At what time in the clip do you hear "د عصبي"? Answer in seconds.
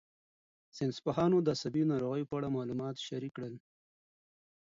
1.43-1.83